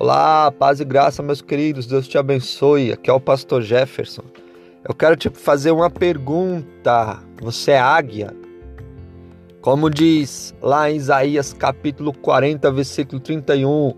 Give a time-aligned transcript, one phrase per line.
[0.00, 1.84] Olá, paz e graça, meus queridos.
[1.84, 2.92] Deus te abençoe.
[2.92, 4.22] Aqui é o pastor Jefferson.
[4.88, 7.18] Eu quero te fazer uma pergunta.
[7.42, 8.32] Você é águia?
[9.60, 13.92] Como diz lá em Isaías capítulo 40, versículo 31,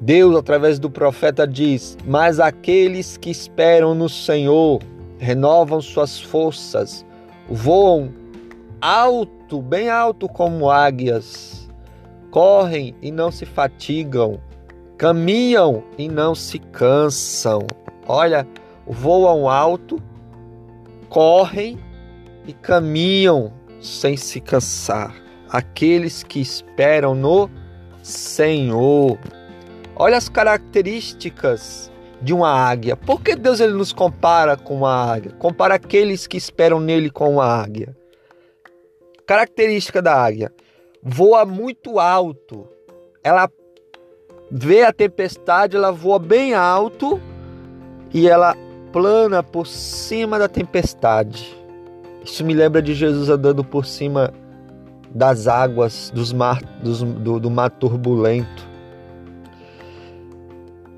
[0.00, 4.80] Deus, através do profeta, diz: Mas aqueles que esperam no Senhor
[5.18, 7.04] renovam suas forças,
[7.46, 8.10] voam
[8.80, 11.68] alto, bem alto como águias,
[12.30, 14.40] correm e não se fatigam
[15.02, 17.66] caminham e não se cansam.
[18.06, 18.46] Olha,
[18.86, 20.00] voam alto,
[21.08, 21.76] correm
[22.46, 25.12] e caminham sem se cansar.
[25.50, 27.50] Aqueles que esperam no
[28.00, 29.18] Senhor.
[29.96, 31.90] Olha as características
[32.20, 32.96] de uma águia.
[32.96, 35.32] Por que Deus ele nos compara com uma águia?
[35.32, 37.96] Compara aqueles que esperam nele com uma águia.
[39.26, 40.52] Característica da águia:
[41.02, 42.68] voa muito alto.
[43.24, 43.48] Ela
[44.54, 47.18] vê a tempestade, ela voa bem alto
[48.12, 48.54] e ela
[48.92, 51.56] plana por cima da tempestade.
[52.22, 54.30] Isso me lembra de Jesus andando por cima
[55.14, 58.70] das águas dos mar, dos, do, do mar turbulento.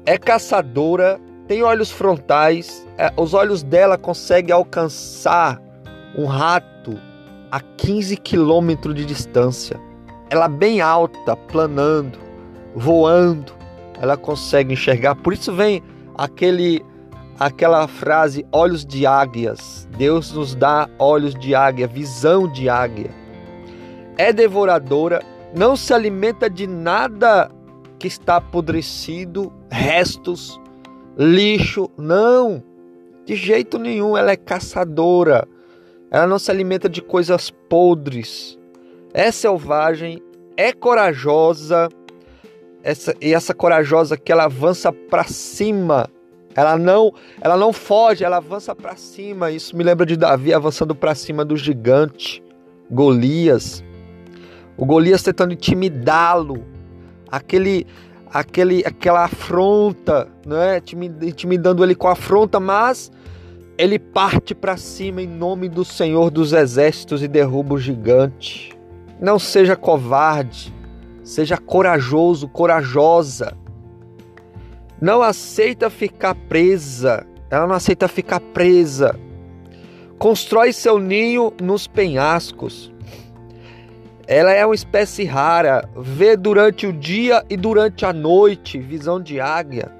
[0.05, 5.63] É caçadora, tem olhos frontais, é, os olhos dela conseguem alcançar
[6.19, 6.99] um rato
[7.53, 9.81] a 15 quilômetros de distância.
[10.29, 12.25] Ela bem alta, planando
[12.75, 13.53] voando,
[14.01, 15.15] ela consegue enxergar.
[15.15, 15.83] Por isso vem
[16.17, 16.85] aquele
[17.39, 19.89] aquela frase olhos de águias.
[19.97, 23.11] Deus nos dá olhos de águia, visão de águia.
[24.17, 25.21] É devoradora,
[25.55, 27.51] não se alimenta de nada
[27.99, 30.61] que está apodrecido, restos,
[31.17, 32.63] lixo, não.
[33.25, 35.49] De jeito nenhum, ela é caçadora.
[36.11, 38.59] Ela não se alimenta de coisas podres.
[39.13, 40.23] É selvagem,
[40.57, 41.89] é corajosa,
[42.85, 46.07] essa, e essa corajosa que ela avança para cima.
[46.55, 49.51] Ela não, ela não foge, ela avança para cima.
[49.51, 52.45] Isso me lembra de Davi avançando para cima do gigante
[52.91, 53.83] Golias.
[54.77, 56.63] O Golias tentando intimidá-lo.
[57.31, 57.87] Aquele
[58.31, 60.81] aquele aquela afronta, né?
[61.23, 63.11] Intimidando ele com afronta, mas
[63.79, 68.77] ele parte para cima em nome do Senhor dos exércitos e derruba o gigante.
[69.21, 70.74] Não seja covarde.
[71.25, 73.57] Seja corajoso, corajosa.
[75.01, 77.27] Não aceita ficar presa.
[77.51, 79.19] Ela não aceita ficar presa.
[80.19, 82.93] Constrói seu ninho nos penhascos.
[84.27, 89.41] Ela é uma espécie rara, vê durante o dia e durante a noite, visão de
[89.41, 89.93] águia.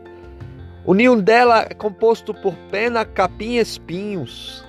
[0.87, 4.65] O ninho dela é composto por pena, capim e espinhos.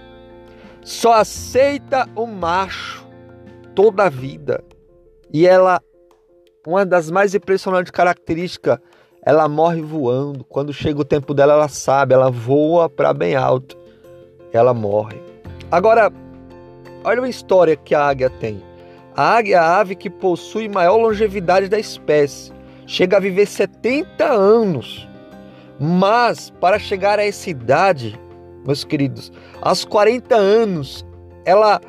[0.82, 3.06] Só aceita o macho
[3.74, 4.64] toda a vida.
[5.34, 5.82] E ela
[6.66, 8.80] uma das mais impressionantes características,
[9.22, 10.44] ela morre voando.
[10.44, 13.78] Quando chega o tempo dela, ela sabe, ela voa para bem alto.
[14.52, 15.22] Ela morre.
[15.72, 16.12] Agora,
[17.04, 18.62] olha uma história que a águia tem.
[19.16, 22.52] A águia é a ave que possui maior longevidade da espécie.
[22.88, 25.08] Chega a viver 70 anos.
[25.80, 28.20] Mas para chegar a essa idade,
[28.66, 29.31] meus queridos,
[29.62, 31.06] aos 40 anos,
[31.46, 31.81] ela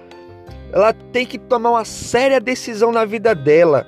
[0.72, 3.86] ela tem que tomar uma séria decisão na vida dela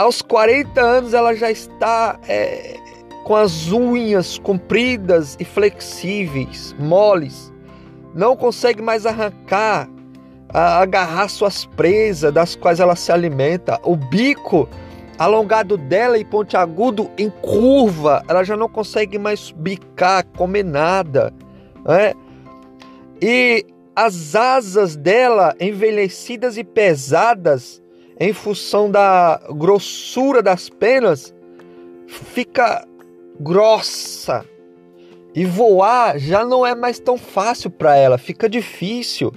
[0.00, 2.78] aos 40 anos ela já está é,
[3.22, 7.52] com as unhas compridas e flexíveis, moles.
[8.14, 9.90] Não consegue mais arrancar,
[10.48, 13.78] agarrar suas presas das quais ela se alimenta.
[13.84, 14.66] O bico
[15.18, 21.30] alongado dela e pontiagudo em curva, ela já não consegue mais bicar, comer nada.
[21.84, 22.14] Né?
[23.20, 27.82] E as asas dela, envelhecidas e pesadas,
[28.20, 31.34] em função da grossura das penas,
[32.06, 32.86] fica
[33.40, 34.44] grossa.
[35.34, 39.32] E voar já não é mais tão fácil para ela, fica difícil.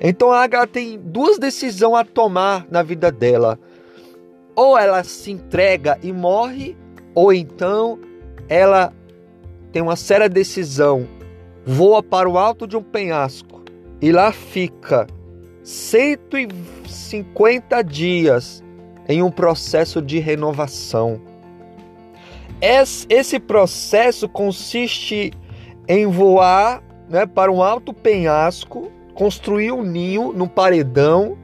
[0.00, 3.58] Então a Agatha tem duas decisões a tomar na vida dela.
[4.54, 6.76] Ou ela se entrega e morre,
[7.14, 7.98] ou então
[8.48, 8.92] ela
[9.72, 11.08] tem uma séria decisão,
[11.64, 13.62] voa para o alto de um penhasco
[14.00, 15.06] e lá fica
[15.66, 18.62] 150 dias
[19.08, 21.20] em um processo de renovação.
[22.60, 25.32] Esse processo consiste
[25.88, 31.36] em voar né, para um alto penhasco, construir um ninho no paredão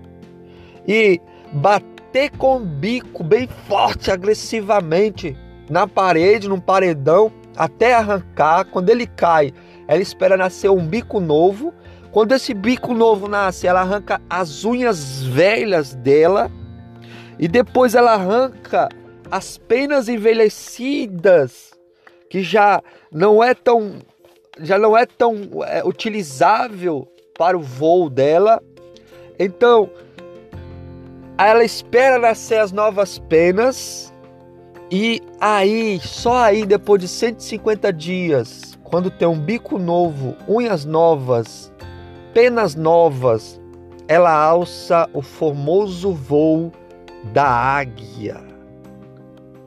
[0.86, 1.20] e
[1.52, 5.36] bater com o bico bem forte, agressivamente
[5.68, 8.66] na parede, no paredão, até arrancar.
[8.66, 9.52] Quando ele cai,
[9.88, 11.74] ela espera nascer um bico novo
[12.12, 16.50] quando esse bico novo nasce, ela arranca as unhas velhas dela
[17.38, 18.90] e depois ela arranca
[19.30, 21.72] as penas envelhecidas,
[22.28, 23.94] que já não é tão
[24.60, 28.62] já não é tão é, utilizável para o voo dela.
[29.38, 29.88] Então,
[31.38, 34.12] ela espera nascer as novas penas
[34.90, 41.71] e aí, só aí depois de 150 dias, quando tem um bico novo, unhas novas,
[42.34, 43.60] penas novas,
[44.08, 46.72] ela alça o formoso voo
[47.32, 48.40] da águia.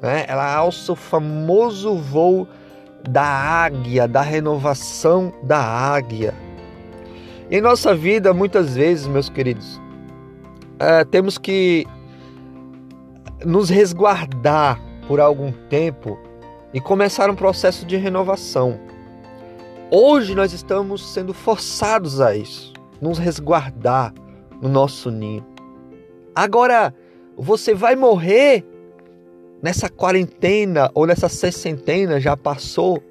[0.02, 0.26] Né?
[0.28, 2.48] Ela alça o famoso voo
[3.10, 6.34] da águia, da renovação da águia.
[7.50, 9.80] Em nossa vida, muitas vezes, meus queridos,
[10.80, 11.86] é, temos que
[13.46, 16.18] nos resguardar por algum tempo
[16.74, 18.80] e começar um processo de renovação.
[19.98, 24.14] Hoje nós estamos sendo forçados a isso, nos resguardar
[24.62, 25.46] no nosso ninho.
[26.36, 26.94] Agora,
[27.38, 28.66] você vai morrer
[29.64, 33.02] nessa quarentena ou nessa sessentena já passou,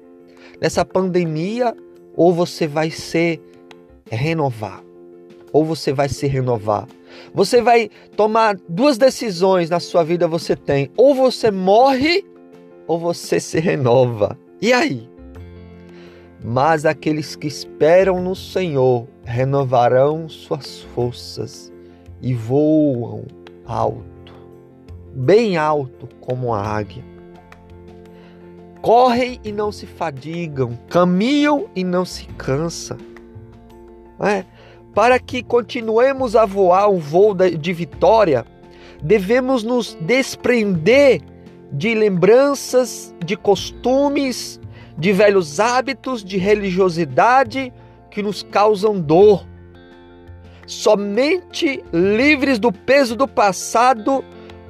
[0.61, 1.75] nessa pandemia,
[2.15, 3.41] ou você vai ser
[4.07, 4.83] renovar,
[5.51, 6.87] ou você vai se renovar.
[7.33, 12.23] Você vai tomar duas decisões na sua vida você tem, ou você morre
[12.85, 14.37] ou você se renova.
[14.61, 15.14] E aí?
[16.45, 21.73] Mas aqueles que esperam no Senhor renovarão suas forças
[22.21, 23.25] e voam
[23.65, 24.15] alto
[25.15, 27.03] bem alto como a águia.
[28.81, 32.97] Correm e não se fadigam, caminham e não se cansam.
[34.19, 34.43] É?
[34.93, 38.45] Para que continuemos a voar um voo de vitória,
[39.01, 41.21] devemos nos desprender
[41.71, 44.59] de lembranças, de costumes,
[44.97, 47.73] de velhos hábitos, de religiosidade
[48.09, 49.45] que nos causam dor.
[50.65, 54.23] Somente livres do peso do passado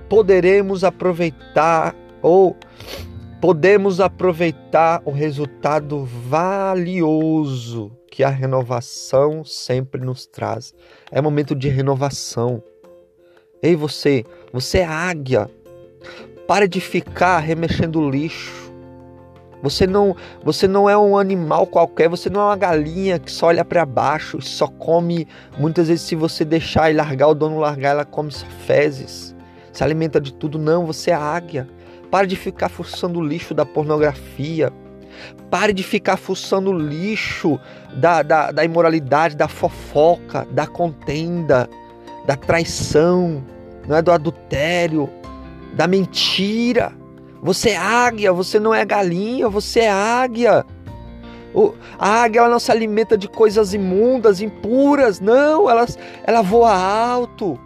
[0.10, 2.56] poderemos aproveitar ou
[3.40, 10.74] podemos aproveitar o resultado valioso que a renovação sempre nos traz.
[11.12, 12.64] É momento de renovação.
[13.62, 15.50] Ei você, você é águia.
[16.48, 18.65] Pare de ficar remexendo lixo.
[19.62, 23.48] Você não, você não é um animal qualquer, você não é uma galinha que só
[23.48, 25.28] olha para baixo, só come.
[25.58, 29.36] Muitas vezes, se você deixar e largar, o dono largar, ela come só fezes
[29.76, 30.58] se alimenta de tudo.
[30.58, 31.68] Não, você é águia.
[32.10, 34.72] Pare de ficar fuçando o lixo da pornografia.
[35.50, 37.60] Pare de ficar fuçando o lixo
[37.96, 41.70] da, da, da imoralidade, da fofoca, da contenda,
[42.26, 43.44] da traição,
[43.88, 45.10] não é do adultério,
[45.74, 46.92] da mentira.
[47.46, 50.66] Você é águia, você não é galinha, você é águia.
[52.00, 55.86] A águia ela não se alimenta de coisas imundas, impuras, não, ela,
[56.24, 57.60] ela voa alto.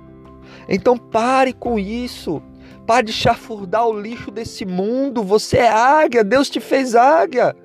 [0.68, 2.44] Então pare com isso.
[2.86, 5.24] Pare de chafurdar o lixo desse mundo.
[5.24, 7.56] Você é águia, Deus te fez águia.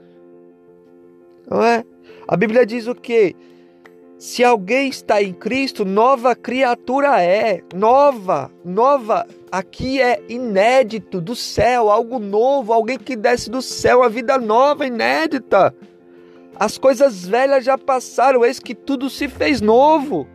[1.50, 1.84] Não é?
[2.28, 3.34] A Bíblia diz o quê?
[4.16, 7.60] Se alguém está em Cristo, nova criatura é.
[7.74, 9.26] Nova, nova.
[9.54, 14.84] Aqui é inédito do céu, algo novo, alguém que desce do céu, a vida nova,
[14.84, 15.72] inédita.
[16.56, 20.26] As coisas velhas já passaram, eis que tudo se fez novo.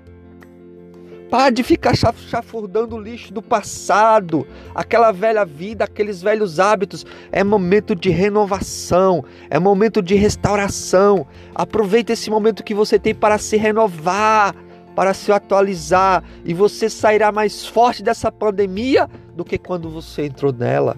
[1.30, 7.06] Pare de ficar chafurdando o lixo do passado, aquela velha vida, aqueles velhos hábitos.
[7.30, 11.28] É momento de renovação, é momento de restauração.
[11.54, 14.56] Aproveite esse momento que você tem para se renovar,
[14.99, 20.51] para se atualizar e você sairá mais forte dessa pandemia do que quando você entrou
[20.51, 20.97] nela.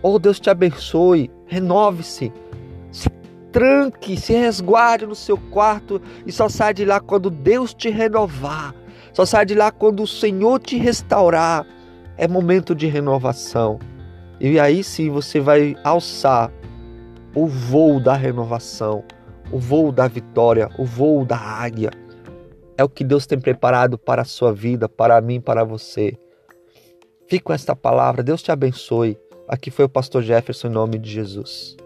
[0.00, 2.32] Oh, Deus te abençoe, renove-se.
[2.90, 3.10] Se
[3.52, 8.74] tranque, se resguarde no seu quarto e só sai de lá quando Deus te renovar
[9.12, 11.66] só sai de lá quando o Senhor te restaurar.
[12.16, 13.78] É momento de renovação.
[14.40, 16.50] E aí sim você vai alçar
[17.34, 19.04] o voo da renovação,
[19.50, 21.90] o voo da vitória, o voo da águia.
[22.82, 26.18] É o que Deus tem preparado para a sua vida, para mim, para você.
[27.28, 28.24] Fique com esta palavra.
[28.24, 29.16] Deus te abençoe.
[29.46, 31.76] Aqui foi o pastor Jefferson em nome de Jesus.